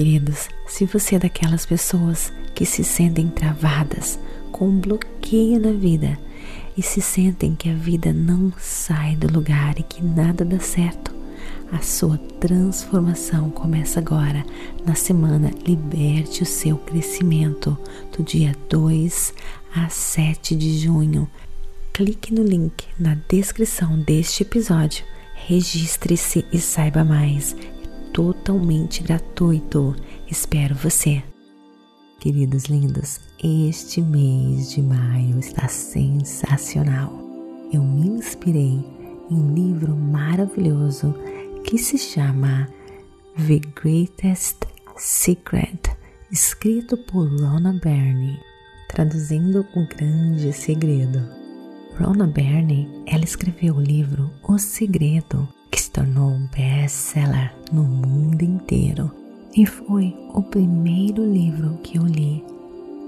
Queridos, 0.00 0.48
se 0.66 0.86
você 0.86 1.16
é 1.16 1.18
daquelas 1.18 1.66
pessoas 1.66 2.32
que 2.54 2.64
se 2.64 2.82
sentem 2.82 3.28
travadas, 3.28 4.18
com 4.50 4.66
um 4.66 4.80
bloqueio 4.80 5.60
na 5.60 5.72
vida 5.72 6.18
e 6.74 6.80
se 6.80 7.02
sentem 7.02 7.54
que 7.54 7.68
a 7.68 7.74
vida 7.74 8.10
não 8.10 8.50
sai 8.56 9.14
do 9.14 9.30
lugar 9.30 9.78
e 9.78 9.82
que 9.82 10.02
nada 10.02 10.42
dá 10.42 10.58
certo, 10.58 11.14
a 11.70 11.82
sua 11.82 12.16
transformação 12.16 13.50
começa 13.50 14.00
agora 14.00 14.42
na 14.86 14.94
semana 14.94 15.50
Liberte 15.66 16.44
o 16.44 16.46
seu 16.46 16.78
crescimento, 16.78 17.76
do 18.16 18.22
dia 18.22 18.56
2 18.70 19.34
a 19.76 19.90
7 19.90 20.56
de 20.56 20.78
junho. 20.78 21.28
Clique 21.92 22.32
no 22.32 22.42
link 22.42 22.86
na 22.98 23.18
descrição 23.28 23.98
deste 23.98 24.44
episódio, 24.44 25.04
registre-se 25.34 26.42
e 26.50 26.58
saiba 26.58 27.04
mais. 27.04 27.54
Totalmente 28.20 29.02
gratuito. 29.02 29.96
Espero 30.30 30.74
você. 30.74 31.22
Queridos 32.20 32.64
lindos, 32.64 33.18
este 33.42 34.02
mês 34.02 34.72
de 34.72 34.82
maio 34.82 35.38
está 35.38 35.66
sensacional. 35.68 37.10
Eu 37.72 37.82
me 37.82 38.08
inspirei 38.08 38.84
em 39.30 39.34
um 39.34 39.54
livro 39.54 39.96
maravilhoso 39.96 41.14
que 41.64 41.78
se 41.78 41.96
chama 41.96 42.68
The 43.38 43.60
Greatest 43.82 44.66
Secret, 44.98 45.80
escrito 46.30 46.98
por 46.98 47.26
Rona 47.40 47.72
Byrne, 47.82 48.38
traduzindo 48.90 49.66
o 49.74 49.88
grande 49.96 50.52
segredo. 50.52 51.26
Rona 51.98 52.26
Byrne, 52.26 52.86
ela 53.06 53.24
escreveu 53.24 53.76
o 53.76 53.80
livro 53.80 54.30
O 54.46 54.58
Segredo, 54.58 55.48
tornou 55.90 56.30
um 56.30 56.46
best-seller 56.48 57.54
no 57.72 57.82
mundo 57.82 58.42
inteiro 58.42 59.10
e 59.56 59.66
foi 59.66 60.14
o 60.32 60.42
primeiro 60.42 61.24
livro 61.24 61.78
que 61.82 61.98
eu 61.98 62.04
li 62.04 62.44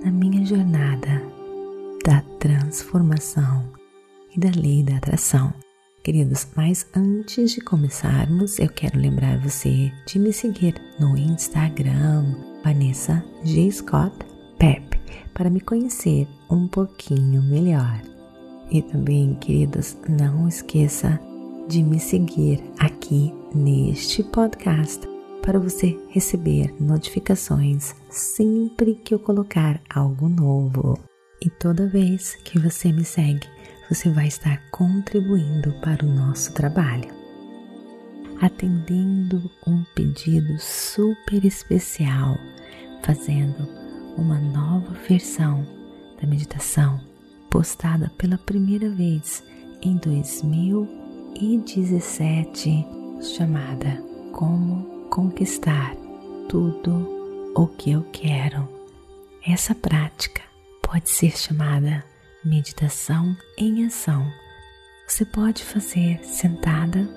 na 0.04 0.10
minha 0.10 0.44
jornada 0.44 1.22
da 2.04 2.20
transformação 2.38 3.64
e 4.34 4.40
da 4.40 4.50
lei 4.50 4.82
da 4.82 4.96
atração. 4.96 5.52
Queridos, 6.02 6.48
mas 6.56 6.84
antes 6.96 7.52
de 7.52 7.60
começarmos, 7.60 8.58
eu 8.58 8.68
quero 8.68 8.98
lembrar 8.98 9.38
você 9.38 9.92
de 10.04 10.18
me 10.18 10.32
seguir 10.32 10.74
no 10.98 11.16
Instagram, 11.16 12.34
Vanessa 12.64 13.24
G. 13.44 13.70
Scott 13.70 14.12
Pep, 14.58 15.00
para 15.32 15.48
me 15.48 15.60
conhecer 15.60 16.26
um 16.50 16.66
pouquinho 16.66 17.40
melhor. 17.42 18.02
E 18.68 18.82
também, 18.82 19.34
queridos, 19.36 19.96
não 20.08 20.48
esqueça 20.48 21.20
de 21.72 21.82
me 21.82 21.98
seguir 21.98 22.62
aqui 22.78 23.32
neste 23.54 24.22
podcast 24.22 25.00
para 25.42 25.58
você 25.58 25.98
receber 26.10 26.70
notificações 26.78 27.94
sempre 28.10 28.94
que 28.96 29.14
eu 29.14 29.18
colocar 29.18 29.80
algo 29.88 30.28
novo. 30.28 30.98
E 31.40 31.48
toda 31.48 31.88
vez 31.88 32.34
que 32.44 32.58
você 32.58 32.92
me 32.92 33.06
segue, 33.06 33.48
você 33.88 34.10
vai 34.10 34.26
estar 34.26 34.62
contribuindo 34.70 35.72
para 35.80 36.04
o 36.04 36.14
nosso 36.14 36.52
trabalho. 36.52 37.08
Atendendo 38.38 39.50
um 39.66 39.82
pedido 39.94 40.58
super 40.58 41.42
especial, 41.42 42.36
fazendo 43.02 43.66
uma 44.18 44.38
nova 44.38 44.92
versão 45.08 45.66
da 46.20 46.28
meditação 46.28 47.00
postada 47.50 48.12
pela 48.18 48.36
primeira 48.36 48.90
vez 48.90 49.42
em 49.80 49.96
2017, 51.42 52.86
chamada 53.20 54.00
Como 54.30 55.08
Conquistar 55.10 55.96
Tudo 56.48 57.52
o 57.56 57.66
que 57.66 57.90
Eu 57.90 58.04
Quero. 58.12 58.68
Essa 59.44 59.74
prática 59.74 60.40
pode 60.80 61.10
ser 61.10 61.36
chamada 61.36 62.04
meditação 62.44 63.36
em 63.58 63.84
ação. 63.84 64.24
Você 65.08 65.24
pode 65.24 65.64
fazer 65.64 66.20
sentada 66.22 67.10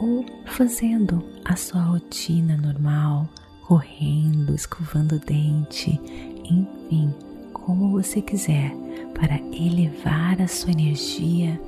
ou 0.00 0.26
fazendo 0.46 1.24
a 1.44 1.54
sua 1.54 1.80
rotina 1.80 2.56
normal, 2.56 3.28
correndo, 3.68 4.52
escovando 4.52 5.14
o 5.14 5.20
dente, 5.20 5.92
enfim, 6.44 7.14
como 7.52 7.92
você 7.92 8.20
quiser, 8.20 8.72
para 9.14 9.36
elevar 9.54 10.42
a 10.42 10.48
sua 10.48 10.72
energia 10.72 11.60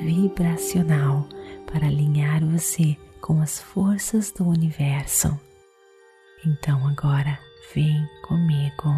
vibracional, 0.00 1.28
para 1.74 1.88
alinhar 1.88 2.40
você 2.44 2.96
com 3.20 3.42
as 3.42 3.58
forças 3.58 4.30
do 4.30 4.46
universo. 4.46 5.28
Então 6.46 6.86
agora 6.86 7.36
vem 7.74 8.08
comigo. 8.22 8.94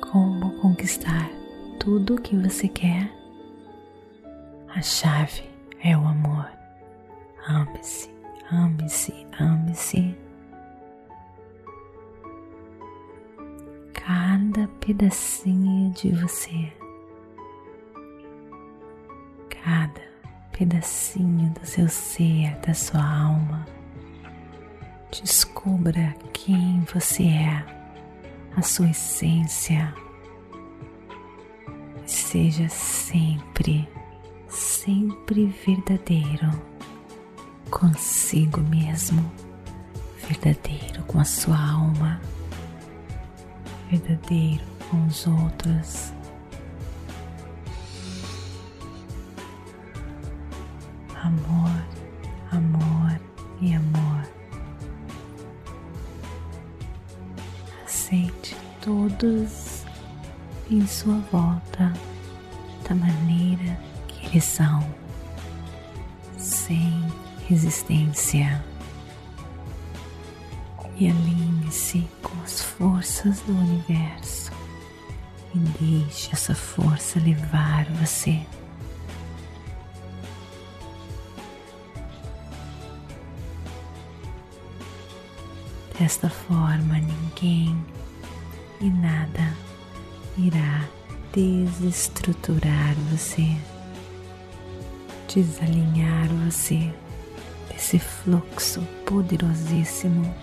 Como 0.00 0.60
conquistar 0.60 1.30
tudo 1.78 2.16
o 2.16 2.20
que 2.20 2.36
você 2.36 2.66
quer? 2.66 3.08
A 4.74 4.82
chave 4.82 5.48
é 5.84 5.96
o 5.96 6.04
amor. 6.04 6.50
Ame-se, 7.46 8.10
ame-se, 8.50 9.14
ame-se. 9.38 10.16
Cada 13.94 14.66
pedacinho 14.80 15.92
de 15.92 16.10
você, 16.10 16.72
pedacinho 20.56 21.50
do 21.50 21.66
seu 21.66 21.88
ser, 21.88 22.56
da 22.66 22.72
sua 22.72 23.02
alma. 23.02 23.66
Descubra 25.10 26.14
quem 26.32 26.80
você 26.92 27.24
é, 27.24 27.64
a 28.56 28.62
sua 28.62 28.88
essência 28.88 29.94
seja 32.06 32.68
sempre, 32.68 33.88
sempre 34.48 35.46
verdadeiro 35.66 36.50
consigo 37.70 38.60
mesmo, 38.60 39.30
verdadeiro 40.28 41.02
com 41.04 41.18
a 41.18 41.24
sua 41.24 41.58
alma, 41.58 42.20
verdadeiro 43.90 44.64
com 44.88 45.04
os 45.06 45.26
outros. 45.26 46.15
Amor, 51.26 51.84
amor 52.52 53.20
e 53.60 53.74
amor. 53.74 54.28
Aceite 57.84 58.56
todos 58.80 59.84
em 60.70 60.86
sua 60.86 61.18
volta 61.32 61.92
da 62.88 62.94
maneira 62.94 63.76
que 64.06 64.26
eles 64.26 64.44
são, 64.44 64.88
sem 66.38 66.94
resistência. 67.48 68.64
E 70.96 71.10
alinhe-se 71.10 72.06
com 72.22 72.40
as 72.44 72.62
forças 72.62 73.40
do 73.40 73.52
universo 73.52 74.52
e 75.52 75.58
deixe 75.58 76.32
essa 76.32 76.54
desestruturar 91.96 92.94
você, 93.10 93.56
desalinhar 95.34 96.28
você 96.44 96.92
desse 97.70 97.98
fluxo 97.98 98.82
poderosíssimo 99.06 100.34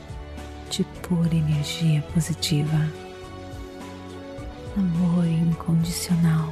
de 0.72 0.83
pura 1.04 1.36
energia 1.36 2.01
positiva. 2.12 2.89
Amor 4.75 5.27
incondicional, 5.27 6.51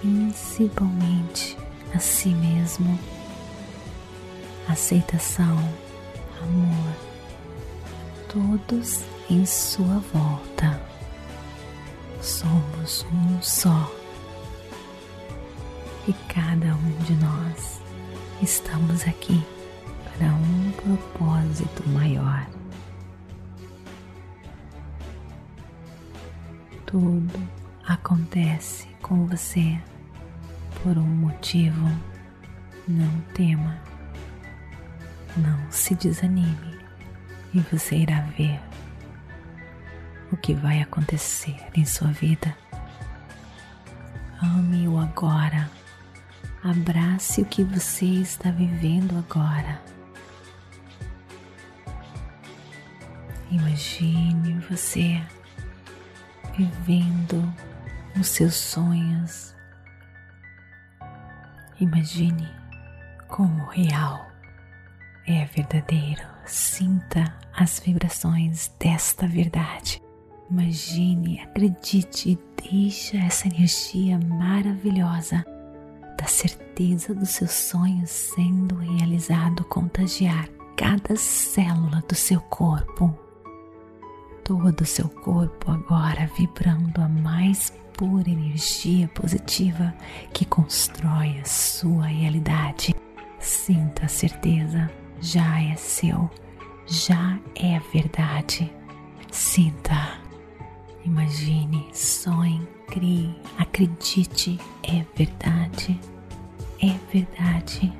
principalmente 0.00 1.54
a 1.94 1.98
si 1.98 2.30
mesmo. 2.30 2.98
Aceitação, 4.66 5.58
amor, 6.42 6.96
todos 8.32 9.02
em 9.28 9.44
sua 9.44 10.02
volta 10.12 10.80
somos 12.22 13.06
um 13.12 13.40
só 13.40 13.95
e 16.08 16.12
cada 16.32 16.74
um 16.74 16.98
de 17.04 17.14
nós 17.14 17.82
estamos 18.40 19.02
aqui 19.06 19.44
para 20.16 20.28
um 20.28 20.72
propósito 20.72 21.88
maior. 21.88 22.46
Tudo 26.86 27.48
acontece 27.84 28.86
com 29.02 29.26
você 29.26 29.78
por 30.82 30.96
um 30.96 31.06
motivo. 31.06 31.90
Não 32.86 33.10
tema, 33.34 33.76
não 35.36 35.72
se 35.72 35.92
desanime 35.96 36.78
e 37.52 37.58
você 37.58 37.96
irá 37.96 38.20
ver 38.38 38.60
o 40.30 40.36
que 40.36 40.54
vai 40.54 40.80
acontecer 40.80 41.56
em 41.74 41.84
sua 41.84 42.12
vida. 42.12 42.56
Ame 44.40 44.86
o 44.86 44.98
agora. 44.98 45.68
Abrace 46.68 47.42
o 47.42 47.44
que 47.44 47.62
você 47.62 48.04
está 48.04 48.50
vivendo 48.50 49.16
agora. 49.16 49.80
Imagine 53.52 54.58
você 54.68 55.22
vivendo 56.58 57.54
os 58.18 58.26
seus 58.26 58.56
sonhos. 58.56 59.54
Imagine 61.78 62.48
como 63.28 63.64
real 63.66 64.26
é 65.24 65.44
verdadeiro. 65.44 66.26
Sinta 66.46 67.32
as 67.56 67.78
vibrações 67.78 68.72
desta 68.80 69.28
verdade. 69.28 70.02
Imagine, 70.50 71.42
acredite 71.42 72.30
e 72.30 72.38
deixe 72.60 73.16
essa 73.18 73.46
energia 73.46 74.18
maravilhosa 74.18 75.44
da 76.16 76.26
certeza 76.26 77.14
dos 77.14 77.30
seus 77.30 77.52
sonhos 77.52 78.10
sendo 78.10 78.76
realizado 78.76 79.64
contagiar 79.64 80.48
cada 80.76 81.16
célula 81.16 82.02
do 82.08 82.14
seu 82.14 82.40
corpo. 82.40 83.16
Todo 84.44 84.82
o 84.82 84.86
seu 84.86 85.08
corpo 85.08 85.70
agora 85.70 86.30
vibrando 86.36 87.00
a 87.00 87.08
mais 87.08 87.72
pura 87.94 88.28
energia 88.28 89.08
positiva 89.08 89.94
que 90.32 90.44
constrói 90.44 91.38
a 91.40 91.44
sua 91.44 92.04
realidade. 92.04 92.94
Sinta 93.40 94.06
a 94.06 94.08
certeza, 94.08 94.90
já 95.20 95.62
é 95.62 95.74
seu, 95.76 96.30
já 96.86 97.38
é 97.54 97.80
verdade. 97.92 98.70
Sinta, 99.30 100.18
imagine, 101.04 101.88
sonhe, 101.92 102.66
crie, 102.86 103.34
acredite, 103.58 104.58
é 104.82 105.04
verdade, 105.16 105.98
é 106.80 106.94
verdade. 107.12 107.92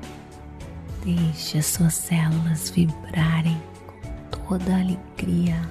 Deixe 1.03 1.57
as 1.57 1.65
suas 1.65 1.93
células 1.93 2.69
vibrarem 2.69 3.57
com 4.31 4.39
toda 4.47 4.75
a 4.75 4.79
alegria. 4.79 5.61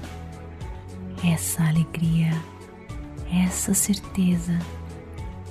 Essa 1.24 1.64
alegria, 1.64 2.30
essa 3.32 3.74
certeza 3.74 4.58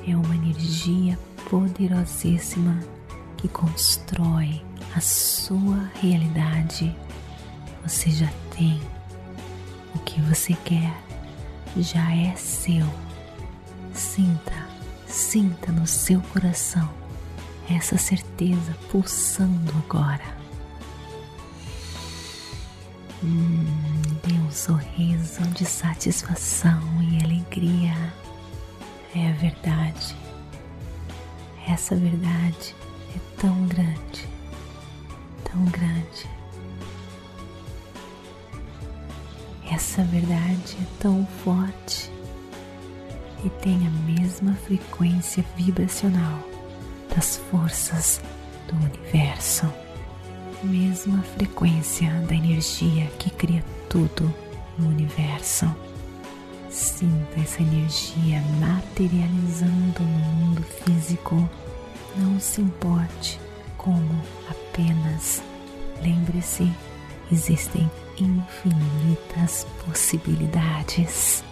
é 0.08 0.16
uma 0.16 0.36
energia 0.36 1.18
poderosíssima 1.50 2.80
que 3.38 3.48
constrói 3.48 4.62
a 4.96 5.02
sua 5.02 5.90
realidade. 6.02 6.96
Você 7.84 8.10
já 8.10 8.32
tem 8.56 8.80
o 9.94 10.00
que 10.00 10.22
você 10.22 10.54
quer, 10.64 10.96
já 11.78 12.16
é 12.16 12.36
seu. 12.36 13.05
Sinta, 13.96 14.68
sinta 15.08 15.72
no 15.72 15.88
seu 15.88 16.20
coração 16.22 16.90
essa 17.70 17.98
certeza 17.98 18.76
pulsando 18.92 19.72
agora. 19.78 20.36
Hum, 23.24 23.66
dê 24.22 24.34
um 24.34 24.52
sorriso 24.52 25.42
de 25.54 25.66
satisfação 25.66 26.82
e 27.02 27.24
alegria. 27.24 28.14
É 29.16 29.30
a 29.30 29.34
verdade. 29.34 30.14
Essa 31.66 31.96
verdade 31.96 32.76
é 33.16 33.42
tão 33.42 33.66
grande, 33.68 34.28
tão 35.46 35.64
grande. 35.66 36.30
Essa 39.72 40.04
verdade 40.04 40.78
é 40.82 41.02
tão 41.02 41.26
forte 41.44 42.15
e 43.46 43.50
tem 43.62 43.86
a 43.86 43.90
mesma 44.12 44.56
frequência 44.56 45.46
vibracional 45.56 46.40
das 47.16 47.38
forças 47.38 48.20
do 48.68 48.76
universo, 48.76 49.72
mesma 50.64 51.22
frequência 51.38 52.10
da 52.28 52.34
energia 52.34 53.06
que 53.20 53.30
cria 53.30 53.64
tudo 53.88 54.34
no 54.80 54.88
universo. 54.88 55.74
Sinta 56.72 57.40
essa 57.40 57.62
energia 57.62 58.42
materializando 58.60 60.02
no 60.02 60.08
mundo 60.08 60.64
físico. 60.64 61.48
Não 62.18 62.40
se 62.40 62.62
importe 62.62 63.40
como 63.78 64.22
apenas. 64.50 65.42
Lembre-se, 66.02 66.70
existem 67.32 67.90
infinitas 68.18 69.66
possibilidades. 69.86 71.44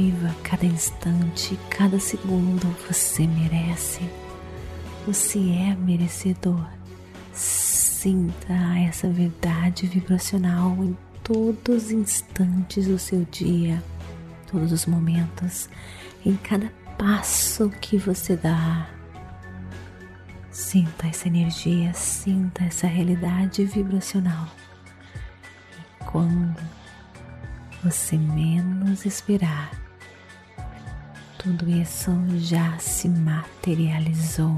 Viva 0.00 0.34
cada 0.42 0.64
instante, 0.64 1.58
cada 1.68 2.00
segundo 2.00 2.66
você 2.88 3.26
merece 3.26 4.00
você 5.06 5.38
é 5.38 5.76
merecedor. 5.76 6.66
Sinta 7.34 8.54
essa 8.88 9.10
verdade 9.10 9.86
vibracional 9.86 10.74
em 10.82 10.96
todos 11.22 11.84
os 11.86 11.90
instantes 11.92 12.86
do 12.86 12.98
seu 12.98 13.26
dia, 13.30 13.82
todos 14.50 14.72
os 14.72 14.86
momentos, 14.86 15.68
em 16.24 16.34
cada 16.34 16.72
passo 16.96 17.68
que 17.68 17.98
você 17.98 18.36
dá. 18.36 18.88
Sinta 20.50 21.08
essa 21.08 21.28
energia, 21.28 21.92
sinta 21.92 22.64
essa 22.64 22.86
realidade 22.86 23.66
vibracional. 23.66 24.48
E 26.00 26.04
quando 26.04 26.56
você 27.82 28.16
menos 28.16 29.04
esperar, 29.04 29.89
tudo 31.42 31.70
isso 31.70 32.12
já 32.36 32.78
se 32.78 33.08
materializou 33.08 34.54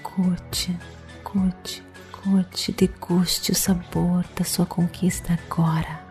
curte, 0.00 0.78
curte, 1.24 1.82
curte, 2.22 2.70
deguste 2.70 3.50
o 3.50 3.54
sabor 3.54 4.24
da 4.36 4.44
sua 4.44 4.64
conquista 4.64 5.32
agora. 5.32 6.04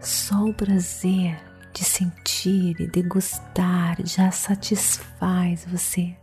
Só 0.00 0.46
o 0.46 0.52
prazer 0.52 1.38
de 1.72 1.84
sentir 1.84 2.80
e 2.80 2.88
degustar 2.88 3.96
já 4.04 4.32
satisfaz 4.32 5.64
você, 5.66 6.16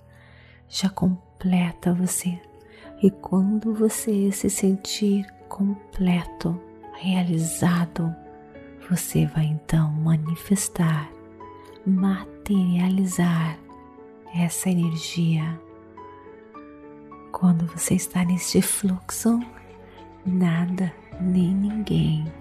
já 0.68 0.89
completa 0.89 1.94
você. 1.94 2.38
E 3.01 3.09
quando 3.09 3.74
você 3.74 4.30
se 4.33 4.50
sentir 4.50 5.25
completo, 5.47 6.61
realizado, 6.95 8.14
você 8.95 9.26
vai 9.26 9.45
então 9.45 9.92
manifestar, 9.92 11.09
materializar 11.83 13.57
essa 14.35 14.69
energia. 14.69 15.59
Quando 17.31 17.66
você 17.66 17.95
está 17.95 18.23
neste 18.23 18.62
fluxo, 18.62 19.40
nada 20.23 20.94
nem 21.19 21.56
ninguém 21.56 22.31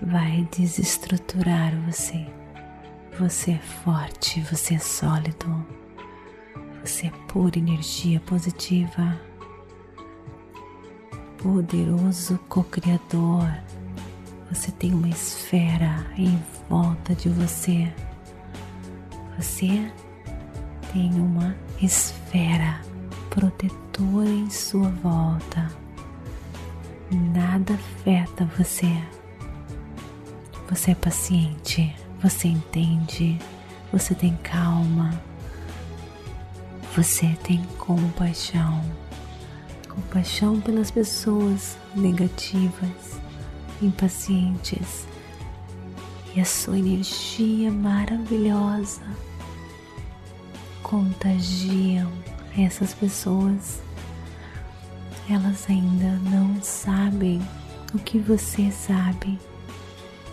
vai 0.00 0.44
desestruturar 0.58 1.72
você. 1.82 2.26
Você 3.16 3.52
é 3.52 3.58
forte, 3.58 4.40
você 4.40 4.74
é 4.74 4.78
sólido, 4.80 5.64
você 6.84 7.06
é 7.06 7.10
pura 7.28 7.60
energia 7.60 8.18
positiva, 8.18 9.20
poderoso 11.38 12.40
co-criador. 12.48 13.46
Você 14.52 14.70
tem 14.70 14.92
uma 14.92 15.08
esfera 15.08 16.06
em 16.14 16.38
volta 16.68 17.14
de 17.14 17.30
você. 17.30 17.90
Você 19.38 19.90
tem 20.92 21.10
uma 21.14 21.56
esfera 21.80 22.78
protetora 23.30 24.28
em 24.28 24.50
sua 24.50 24.90
volta. 24.90 25.72
Nada 27.10 27.72
afeta 27.72 28.44
você. 28.58 28.92
Você 30.68 30.90
é 30.90 30.94
paciente, 30.96 31.96
você 32.22 32.48
entende, 32.48 33.38
você 33.90 34.14
tem 34.14 34.36
calma, 34.42 35.18
você 36.94 37.26
tem 37.42 37.64
compaixão. 37.78 38.84
Compaixão 39.88 40.60
pelas 40.60 40.90
pessoas 40.90 41.78
negativas, 41.96 43.11
impacientes. 43.82 45.06
E 46.34 46.40
a 46.40 46.44
sua 46.44 46.78
energia 46.78 47.70
maravilhosa 47.70 49.02
contagiam 50.82 52.10
essas 52.58 52.94
pessoas. 52.94 53.82
Elas 55.30 55.66
ainda 55.68 56.18
não 56.30 56.60
sabem 56.62 57.40
o 57.94 57.98
que 57.98 58.18
você 58.18 58.70
sabe. 58.70 59.38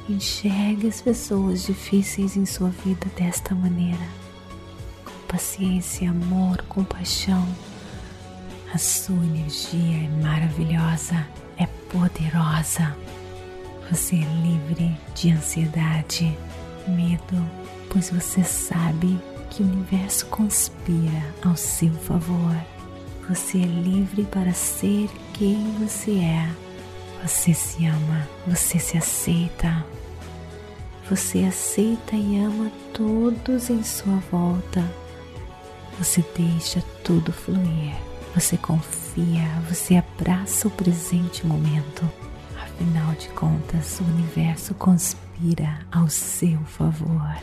Enxergue 0.07 0.87
as 0.87 1.01
pessoas 1.01 1.63
difíceis 1.63 2.35
em 2.35 2.45
sua 2.45 2.69
vida 2.69 3.07
desta 3.15 3.53
maneira. 3.53 4.07
Com 5.05 5.27
paciência, 5.27 6.09
amor, 6.09 6.61
compaixão. 6.63 7.47
A 8.73 8.77
sua 8.77 9.23
energia 9.23 10.05
é 10.05 10.21
maravilhosa, 10.21 11.25
é 11.57 11.65
poderosa. 11.91 12.95
Você 13.91 14.17
é 14.17 14.41
livre 14.43 14.95
de 15.15 15.31
ansiedade, 15.31 16.37
medo, 16.87 17.49
pois 17.89 18.11
você 18.11 18.43
sabe 18.43 19.19
que 19.49 19.63
o 19.63 19.65
universo 19.65 20.27
conspira 20.27 21.33
ao 21.43 21.55
seu 21.55 21.91
favor. 21.91 22.55
Você 23.27 23.57
é 23.57 23.65
livre 23.65 24.25
para 24.25 24.53
ser 24.53 25.09
quem 25.33 25.73
você 25.79 26.11
é. 26.19 26.49
Você 27.23 27.51
se 27.53 27.85
ama, 27.85 28.27
você 28.45 28.77
se 28.77 28.95
aceita. 28.95 29.83
Você 31.09 31.39
aceita 31.39 32.15
e 32.15 32.39
ama 32.39 32.71
todos 32.93 33.71
em 33.71 33.81
sua 33.81 34.17
volta. 34.31 34.83
Você 35.97 36.23
deixa 36.37 36.83
tudo 37.03 37.33
fluir. 37.33 37.95
Você 38.35 38.55
confia, 38.55 39.47
você 39.67 39.95
abraça 39.95 40.67
o 40.67 40.71
presente 40.71 41.45
momento. 41.45 42.28
Afinal 42.79 43.13
de 43.15 43.27
contas, 43.31 43.99
o 43.99 44.05
universo 44.05 44.73
conspira 44.73 45.79
ao 45.91 46.07
seu 46.07 46.57
favor. 46.59 47.35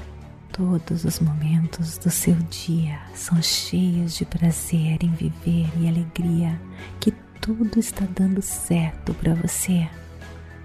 Todos 0.51 1.05
os 1.05 1.21
momentos 1.21 1.99
do 1.99 2.11
seu 2.11 2.35
dia 2.49 2.99
são 3.15 3.43
cheios 3.43 4.17
de 4.17 4.25
prazer 4.25 4.97
em 5.03 5.11
viver 5.11 5.69
e 5.79 5.87
alegria 5.87 6.59
que 6.99 7.11
tudo 7.39 7.79
está 7.79 8.07
dando 8.17 8.41
certo 8.41 9.13
para 9.13 9.35
você. 9.35 9.87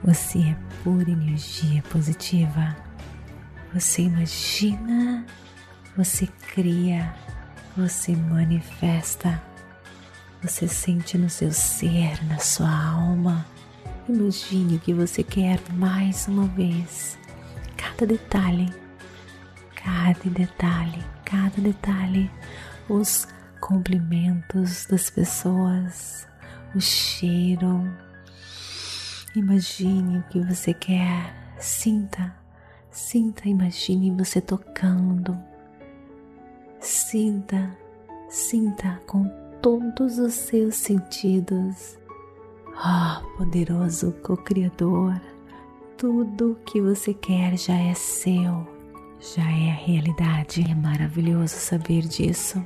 Você 0.05 0.39
é 0.39 0.57
pura 0.85 1.11
energia 1.11 1.83
positiva. 1.89 2.73
Você 3.73 4.03
imagina, 4.03 5.25
você 5.97 6.29
cria, 6.53 7.13
você 7.75 8.15
manifesta, 8.15 9.43
você 10.41 10.65
sente 10.65 11.17
no 11.17 11.29
seu 11.29 11.51
ser, 11.51 12.23
na 12.23 12.39
sua 12.39 12.73
alma. 12.73 13.45
Imagine 14.11 14.75
o 14.75 14.79
que 14.79 14.93
você 14.93 15.23
quer 15.23 15.59
mais 15.73 16.27
uma 16.27 16.47
vez. 16.47 17.17
Cada 17.77 18.05
detalhe 18.05 18.81
cada 19.83 20.29
detalhe, 20.29 21.03
cada 21.25 21.59
detalhe, 21.61 22.29
os 22.87 23.27
cumprimentos 23.59 24.85
das 24.85 25.09
pessoas, 25.09 26.27
o 26.75 26.79
cheiro. 26.79 27.83
Imagine 29.35 30.19
o 30.19 30.23
que 30.23 30.39
você 30.41 30.73
quer, 30.73 31.33
sinta, 31.57 32.35
sinta, 32.89 33.47
imagine 33.47 34.11
você 34.11 34.39
tocando. 34.39 35.37
Sinta, 36.79 37.75
sinta 38.29 38.99
com 39.07 39.25
todos 39.61 40.19
os 40.19 40.33
seus 40.33 40.75
sentidos. 40.75 41.97
Oh, 42.83 43.37
poderoso 43.37 44.11
co-criador, 44.23 45.21
tudo 45.97 46.57
que 46.65 46.81
você 46.81 47.13
quer 47.13 47.57
já 47.57 47.75
é 47.75 47.93
seu 47.93 48.65
já 49.21 49.43
é 49.43 49.69
a 49.69 49.75
realidade. 49.75 50.65
É 50.69 50.75
maravilhoso 50.75 51.55
saber 51.55 52.01
disso. 52.01 52.63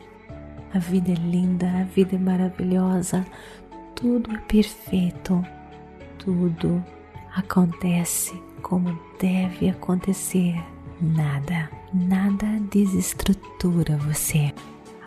A 0.73 0.79
vida 0.79 1.11
é 1.11 1.15
linda, 1.15 1.67
a 1.67 1.83
vida 1.83 2.15
é 2.15 2.19
maravilhosa, 2.19 3.25
tudo 3.95 4.33
é 4.33 4.37
perfeito, 4.39 5.45
tudo 6.17 6.83
acontece 7.35 8.33
como 8.61 8.97
deve 9.19 9.69
acontecer. 9.69 10.55
Nada, 10.99 11.69
nada 11.93 12.45
desestrutura 12.71 13.97
você. 13.97 14.53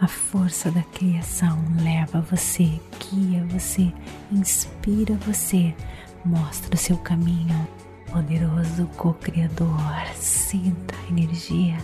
A 0.01 0.07
força 0.07 0.71
da 0.71 0.83
criação 0.83 1.59
leva 1.83 2.21
você, 2.21 2.81
guia 3.11 3.45
você, 3.51 3.93
inspira 4.31 5.17
você, 5.27 5.75
mostra 6.25 6.77
o 6.77 6.79
seu 6.79 6.97
caminho 6.99 7.67
poderoso 8.09 8.87
co-criador, 8.97 9.77
sinta 10.15 10.95
a 10.95 11.11
energia. 11.11 11.79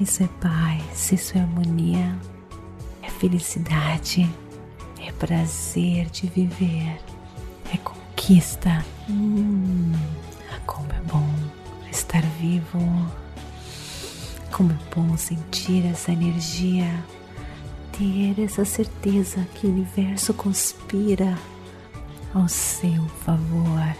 Isso 0.00 0.24
é 0.24 0.28
paz, 0.40 1.12
isso 1.12 1.38
é 1.38 1.42
harmonia, 1.42 2.18
é 3.02 3.08
felicidade, 3.08 4.28
é 5.00 5.12
prazer 5.12 6.06
de 6.06 6.26
viver, 6.26 7.00
é 7.72 7.76
conquista. 7.76 8.84
Hum, 9.08 9.92
como 10.66 10.90
é 10.92 11.00
bom 11.02 11.28
estar 11.88 12.22
vivo, 12.40 12.80
como 14.52 14.72
é 14.72 14.78
bom 14.94 15.16
sentir 15.16 15.86
essa 15.86 16.12
energia, 16.12 16.88
ter 17.98 18.40
essa 18.40 18.64
certeza 18.64 19.46
que 19.54 19.66
o 19.66 19.70
universo 19.70 20.32
conspira 20.34 21.36
ao 22.34 22.48
seu 22.48 23.06
favor 23.24 23.96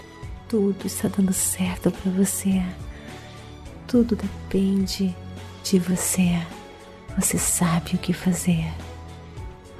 tudo 0.52 0.84
está 0.84 1.08
dando 1.08 1.32
certo 1.32 1.90
para 1.90 2.12
você. 2.12 2.62
Tudo 3.86 4.14
depende 4.14 5.16
de 5.64 5.78
você. 5.78 6.38
Você 7.16 7.38
sabe 7.38 7.94
o 7.94 7.98
que 7.98 8.12
fazer. 8.12 8.70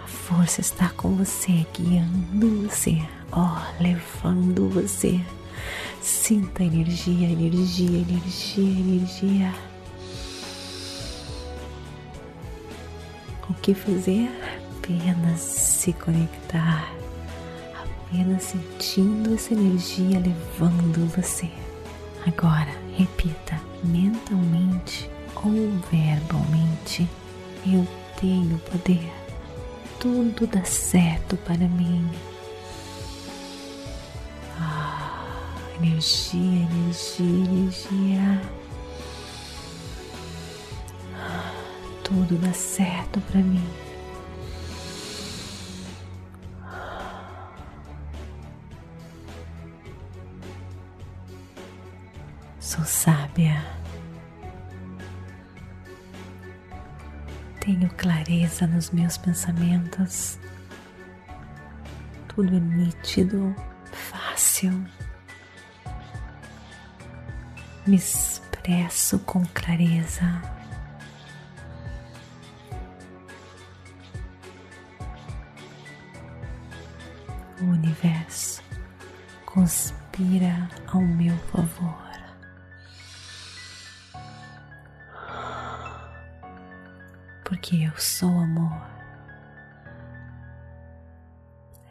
A 0.03 0.09
força 0.09 0.63
está 0.63 0.89
com 0.89 1.15
você, 1.15 1.67
guiando 1.75 2.67
você, 2.67 3.07
ó, 3.31 3.61
levando 3.79 4.71
você. 4.71 5.21
Sinta 6.01 6.65
energia, 6.65 7.29
energia, 7.29 7.99
energia, 7.99 8.81
energia. 8.81 9.55
Que 13.63 13.75
fazer? 13.75 14.29
Apenas 14.79 15.41
se 15.41 15.93
conectar 15.93 16.93
apenas 18.13 18.43
sentindo 18.43 19.35
essa 19.35 19.55
energia 19.55 20.21
levando 20.21 21.11
você. 21.17 21.51
Agora, 22.27 22.71
repita 22.95 23.59
mentalmente 23.83 25.11
ou 25.37 25.51
verbalmente: 25.91 27.09
Eu 27.67 27.89
tenho 28.21 28.59
poder. 28.59 29.11
Tudo 29.99 30.47
dá 30.47 30.63
certo 30.65 31.37
para 31.39 31.57
mim. 31.57 32.07
Ah, 34.59 35.55
energia, 35.81 36.69
energia, 36.71 37.45
energia. 37.45 38.43
Tudo 42.13 42.37
dá 42.37 42.53
certo 42.53 43.19
para 43.23 43.41
mim. 43.41 43.67
Sou 52.61 52.85
sábia. 52.85 53.65
Tenho 57.61 57.89
clareza 57.95 58.67
nos 58.67 58.91
meus 58.91 59.17
pensamentos. 59.17 60.39
Tudo 62.29 62.55
é 62.55 62.61
nítido, 62.61 63.57
fácil. 63.91 64.87
Me 67.87 67.97
expresso 67.97 69.19
com 69.21 69.43
clareza. 69.47 70.62
O 77.63 77.65
universo 77.65 78.63
conspira 79.47 80.69
ao 80.89 81.01
meu 81.01 81.37
favor. 81.53 82.03
porque 87.53 87.77
eu 87.77 87.93
sou 87.97 88.29
amor. 88.29 88.83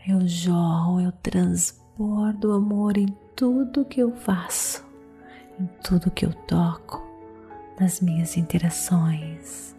Eu 0.06 0.28
jorro, 0.28 1.00
eu 1.00 1.12
transbordo 1.12 2.52
amor 2.52 2.98
em 2.98 3.08
tudo 3.38 3.86
que 3.86 4.02
eu 4.02 4.12
faço, 4.12 4.84
em 5.58 5.66
tudo 5.82 6.12
que 6.12 6.26
eu 6.26 6.34
toco, 6.34 7.02
nas 7.80 8.02
minhas 8.02 8.36
interações. 8.36 9.74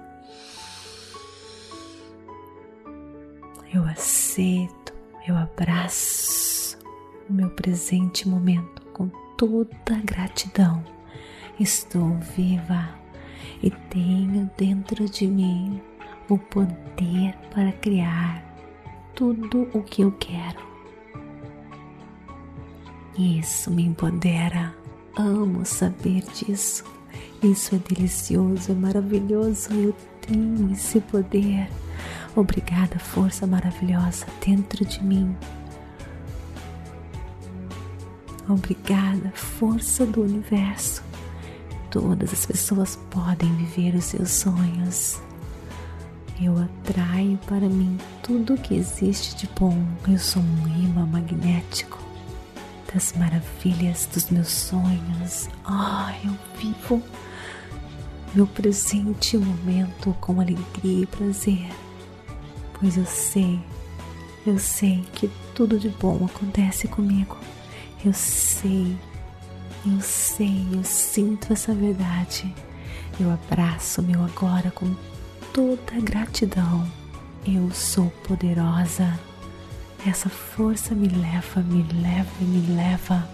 Eu 3.74 3.84
aceito, 3.84 4.81
eu 5.26 5.36
abraço 5.36 6.78
o 7.28 7.32
meu 7.32 7.50
presente 7.50 8.28
momento 8.28 8.82
com 8.92 9.08
toda 9.36 10.00
gratidão. 10.04 10.82
Estou 11.58 12.16
viva 12.36 12.88
e 13.62 13.70
tenho 13.70 14.50
dentro 14.56 15.08
de 15.08 15.26
mim 15.26 15.80
o 16.28 16.36
poder 16.36 17.36
para 17.54 17.72
criar 17.72 18.42
tudo 19.14 19.68
o 19.72 19.82
que 19.82 20.02
eu 20.02 20.12
quero. 20.12 20.60
Isso 23.16 23.70
me 23.70 23.84
empodera, 23.84 24.74
amo 25.16 25.64
saber 25.64 26.22
disso. 26.32 26.84
Isso 27.42 27.74
é 27.74 27.78
delicioso, 27.78 28.72
é 28.72 28.74
maravilhoso. 28.74 29.72
Eu 29.74 29.94
tenho 30.22 30.72
esse 30.72 31.00
poder. 31.00 31.68
Obrigada, 32.34 32.98
força 32.98 33.46
maravilhosa 33.46 34.26
dentro 34.44 34.84
de 34.84 35.02
mim. 35.02 35.36
Obrigada, 38.48 39.30
força 39.34 40.04
do 40.06 40.22
universo. 40.22 41.02
Todas 41.90 42.32
as 42.32 42.46
pessoas 42.46 42.96
podem 43.10 43.54
viver 43.56 43.94
os 43.94 44.04
seus 44.04 44.30
sonhos. 44.30 45.20
Eu 46.40 46.58
atraio 46.58 47.38
para 47.46 47.68
mim 47.68 47.98
tudo 48.22 48.56
que 48.56 48.74
existe 48.74 49.36
de 49.36 49.48
bom. 49.58 49.76
Eu 50.08 50.18
sou 50.18 50.42
um 50.42 50.68
imã 50.82 51.06
magnético 51.06 51.98
das 52.92 53.12
maravilhas 53.12 54.08
dos 54.12 54.30
meus 54.30 54.48
sonhos. 54.48 55.48
Ah, 55.64 56.14
eu 56.24 56.34
vivo 56.58 57.02
meu 58.34 58.46
presente 58.46 59.36
momento 59.36 60.16
com 60.20 60.40
alegria 60.40 61.02
e 61.02 61.06
prazer, 61.06 61.68
pois 62.82 62.96
eu 62.96 63.06
sei, 63.06 63.60
eu 64.44 64.58
sei 64.58 65.04
que 65.14 65.30
tudo 65.54 65.78
de 65.78 65.88
bom 65.88 66.26
acontece 66.26 66.88
comigo. 66.88 67.38
Eu 68.04 68.12
sei, 68.12 68.96
eu 69.86 70.00
sei, 70.00 70.66
eu 70.72 70.82
sinto 70.82 71.52
essa 71.52 71.72
verdade. 71.72 72.52
Eu 73.20 73.30
abraço 73.30 74.02
meu 74.02 74.24
agora 74.24 74.72
com 74.72 74.92
toda 75.54 76.00
gratidão. 76.02 76.84
Eu 77.46 77.70
sou 77.70 78.10
poderosa. 78.26 79.16
Essa 80.04 80.28
força 80.28 80.92
me 80.92 81.06
leva, 81.06 81.60
me 81.60 81.84
leva 82.02 82.30
e 82.40 82.44
me 82.44 82.74
leva. 82.74 83.28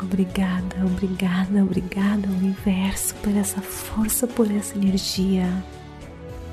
Obrigada, 0.00 0.86
obrigada, 0.86 1.64
obrigada, 1.64 2.28
universo, 2.28 3.16
por 3.16 3.36
essa 3.36 3.60
força, 3.60 4.28
por 4.28 4.48
essa 4.48 4.76
energia. 4.76 5.48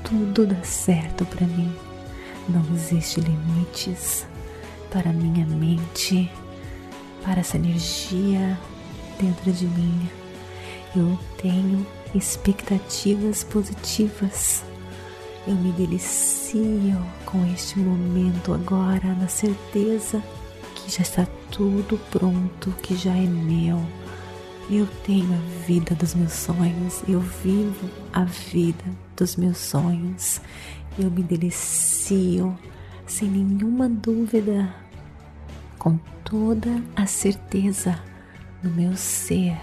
Tudo 0.08 0.46
dá 0.46 0.62
certo 0.62 1.26
para 1.26 1.44
mim. 1.48 1.74
Não 2.48 2.64
existe 2.72 3.20
limites 3.20 4.24
para 4.88 5.12
minha 5.12 5.44
mente, 5.44 6.30
para 7.24 7.40
essa 7.40 7.56
energia 7.56 8.56
dentro 9.20 9.52
de 9.52 9.66
mim. 9.66 10.08
Eu 10.94 11.18
tenho 11.38 11.84
expectativas 12.14 13.42
positivas. 13.42 14.62
Eu 15.44 15.56
me 15.56 15.72
delicio 15.72 17.04
com 17.24 17.44
este 17.52 17.80
momento 17.80 18.54
agora, 18.54 19.12
na 19.14 19.26
certeza 19.26 20.22
que 20.76 20.88
já 20.88 21.02
está 21.02 21.26
tudo 21.50 21.98
pronto, 22.12 22.70
que 22.80 22.96
já 22.96 23.10
é 23.10 23.26
meu. 23.26 23.84
Eu 24.68 24.84
tenho 25.04 25.32
a 25.32 25.64
vida 25.64 25.94
dos 25.94 26.14
meus 26.16 26.32
sonhos, 26.32 27.00
eu 27.06 27.20
vivo 27.20 27.88
a 28.12 28.24
vida 28.24 28.84
dos 29.16 29.36
meus 29.36 29.58
sonhos. 29.58 30.40
Eu 30.98 31.08
me 31.08 31.22
delicio 31.22 32.58
sem 33.06 33.28
nenhuma 33.28 33.88
dúvida, 33.88 34.74
com 35.78 35.96
toda 36.24 36.82
a 36.96 37.06
certeza 37.06 37.96
no 38.60 38.70
meu 38.70 38.96
ser 38.96 39.56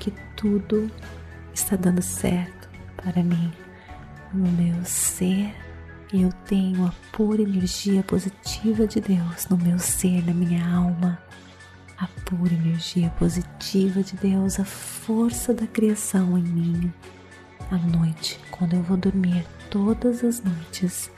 que 0.00 0.10
tudo 0.34 0.90
está 1.52 1.76
dando 1.76 2.00
certo 2.00 2.70
para 2.96 3.22
mim, 3.22 3.52
no 4.32 4.48
meu 4.52 4.82
ser. 4.82 5.54
Eu 6.10 6.32
tenho 6.46 6.86
a 6.86 6.92
pura 7.12 7.42
energia 7.42 8.02
positiva 8.02 8.86
de 8.86 8.98
Deus 8.98 9.46
no 9.50 9.58
meu 9.58 9.78
ser, 9.78 10.24
na 10.24 10.32
minha 10.32 10.66
alma. 10.66 11.18
A 11.98 12.06
pura 12.24 12.52
energia 12.52 13.10
positiva 13.10 14.02
de 14.02 14.16
Deus, 14.16 14.60
a 14.60 14.64
força 14.64 15.52
da 15.52 15.66
criação 15.66 16.38
em 16.38 16.42
mim. 16.42 16.92
À 17.70 17.76
noite, 17.76 18.38
quando 18.50 18.74
eu 18.74 18.82
vou 18.82 18.96
dormir, 18.96 19.44
todas 19.70 20.22
as 20.22 20.42
noites, 20.42 21.10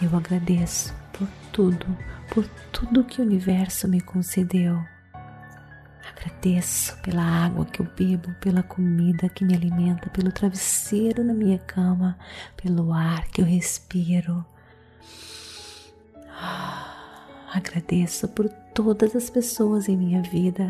eu 0.00 0.16
agradeço 0.16 0.94
por 1.12 1.28
tudo, 1.52 1.86
por 2.30 2.46
tudo 2.72 3.04
que 3.04 3.20
o 3.20 3.24
universo 3.24 3.88
me 3.88 4.00
concedeu 4.00 4.80
Agradeço 6.18 6.96
pela 6.98 7.22
água 7.22 7.64
que 7.64 7.80
eu 7.80 7.86
bebo, 7.96 8.32
pela 8.40 8.62
comida 8.62 9.28
que 9.28 9.44
me 9.44 9.54
alimenta, 9.54 10.10
pelo 10.10 10.32
travesseiro 10.32 11.22
na 11.22 11.32
minha 11.32 11.58
cama, 11.58 12.18
pelo 12.56 12.92
ar 12.92 13.26
que 13.28 13.40
eu 13.40 13.44
respiro. 13.44 14.44
Agradeço 17.52 18.26
por 18.28 18.48
todas 18.78 19.16
as 19.16 19.28
pessoas 19.28 19.88
em 19.88 19.96
minha 19.96 20.22
vida, 20.22 20.64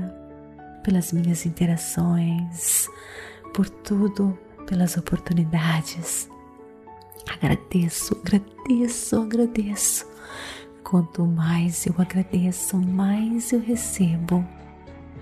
pelas 0.83 1.13
minhas 1.13 1.45
interações, 1.45 2.89
por 3.53 3.69
tudo, 3.69 4.37
pelas 4.67 4.97
oportunidades. 4.97 6.27
Agradeço, 7.31 8.19
agradeço, 8.25 9.21
agradeço. 9.21 10.07
Quanto 10.83 11.27
mais 11.27 11.85
eu 11.85 11.95
agradeço, 11.99 12.79
mais 12.79 13.53
eu 13.53 13.61
recebo. 13.61 14.43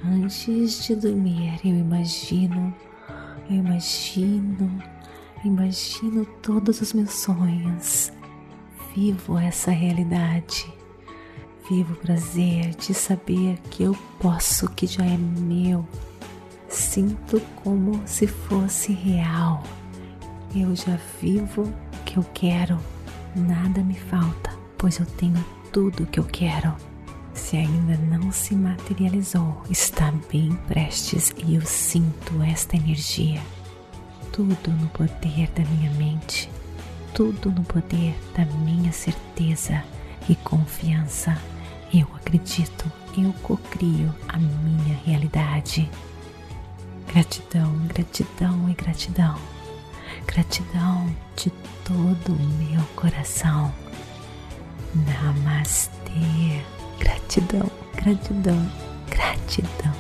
Antes 0.05 0.85
de 0.85 0.94
dormir, 0.94 1.59
eu 1.64 1.75
imagino, 1.75 2.72
eu 3.51 3.57
imagino, 3.57 4.81
imagino 5.44 6.25
todos 6.40 6.81
os 6.81 6.92
meus 6.92 7.14
sonhos. 7.14 8.12
Vivo 8.94 9.37
essa 9.37 9.72
realidade. 9.72 10.76
Vivo 11.68 11.94
o 11.94 11.96
prazer 11.96 12.76
de 12.76 12.94
saber 12.94 13.59
que 13.70 13.83
eu 13.83 13.94
posso, 14.20 14.70
que 14.70 14.87
já 14.87 15.05
é 15.05 15.16
meu. 15.16 15.85
Sinto 16.68 17.40
como 17.62 18.00
se 18.07 18.26
fosse 18.29 18.92
real. 18.92 19.64
Eu 20.55 20.76
já 20.76 20.96
vivo 21.20 21.62
o 21.62 22.05
que 22.05 22.18
eu 22.18 22.24
quero. 22.33 22.79
Nada 23.35 23.83
me 23.83 23.94
falta, 23.94 24.50
pois 24.79 24.98
eu 24.98 25.07
tenho 25.07 25.44
tudo 25.72 26.05
o 26.05 26.07
que 26.07 26.20
eu 26.20 26.24
quero. 26.24 26.72
Se 27.35 27.57
ainda 27.57 27.96
não 27.96 28.31
se 28.31 28.55
materializou, 28.55 29.62
está 29.68 30.12
bem 30.33 30.57
prestes 30.68 31.35
e 31.37 31.57
eu 31.57 31.62
sinto 31.62 32.42
esta 32.42 32.76
energia. 32.76 33.42
Tudo 34.33 34.70
no 34.70 34.87
poder 34.88 35.50
da 35.50 35.64
minha 35.64 35.90
mente, 35.92 36.48
tudo 37.12 37.50
no 37.50 37.62
poder 37.64 38.14
da 38.37 38.44
minha 38.44 38.92
certeza 38.92 39.83
e 40.29 40.35
confiança. 40.37 41.37
Eu 41.92 42.07
acredito, 42.16 42.90
eu 43.16 43.33
cocrio 43.42 44.14
a 44.29 44.38
minha 44.38 44.96
realidade. 45.05 45.88
Gratidão, 47.07 47.72
gratidão 47.87 48.68
e 48.68 48.75
gratidão. 48.75 49.38
Gratidão 50.27 51.14
de 51.37 51.51
todo 51.85 52.33
o 52.33 52.49
meu 52.59 52.83
coração. 52.96 53.72
Namastê. 54.94 56.62
Gratidão, 56.99 57.70
gratidão, 57.94 58.70
gratidão 59.09 59.92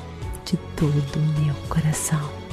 de 0.44 0.56
todo 0.76 1.16
o 1.16 1.40
meu 1.40 1.54
coração. 1.68 2.45